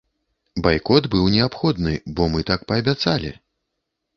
Байкот 0.67 1.03
быў 1.15 1.27
неабходны, 1.35 1.93
бо 2.21 2.31
мы 2.37 2.49
так 2.51 2.67
паабяцалі. 2.73 3.31